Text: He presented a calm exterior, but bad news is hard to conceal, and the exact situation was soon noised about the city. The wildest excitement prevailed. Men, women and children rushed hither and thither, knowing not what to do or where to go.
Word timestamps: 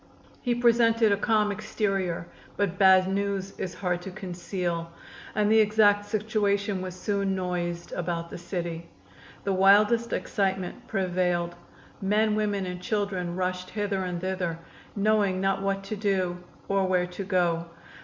He 0.41 0.55
presented 0.55 1.11
a 1.11 1.15
calm 1.15 1.51
exterior, 1.51 2.25
but 2.57 2.79
bad 2.79 3.07
news 3.07 3.51
is 3.59 3.75
hard 3.75 4.01
to 4.01 4.09
conceal, 4.09 4.89
and 5.35 5.51
the 5.51 5.59
exact 5.59 6.05
situation 6.05 6.81
was 6.81 6.99
soon 6.99 7.35
noised 7.35 7.91
about 7.91 8.31
the 8.31 8.37
city. 8.39 8.89
The 9.43 9.53
wildest 9.53 10.11
excitement 10.11 10.87
prevailed. 10.87 11.53
Men, 12.01 12.33
women 12.33 12.65
and 12.65 12.81
children 12.81 13.35
rushed 13.35 13.69
hither 13.69 14.01
and 14.03 14.19
thither, 14.19 14.57
knowing 14.95 15.39
not 15.39 15.61
what 15.61 15.83
to 15.83 15.95
do 15.95 16.43
or 16.67 16.87
where 16.87 17.05
to 17.05 17.23
go. 17.23 17.67